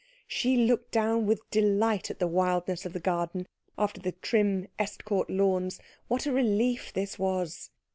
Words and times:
She 0.27 0.57
looked 0.57 0.89
down 0.89 1.27
with 1.27 1.47
delight 1.51 2.09
at 2.09 2.17
the 2.17 2.25
wildness 2.25 2.87
of 2.87 2.93
the 2.93 2.99
garden; 2.99 3.47
after 3.77 4.01
the 4.01 4.13
trim 4.13 4.67
Estcourt 4.79 5.29
lawns, 5.29 5.79
what 6.07 6.25
a 6.25 6.31
relief 6.31 6.91
this 6.91 7.19
was. 7.19 7.69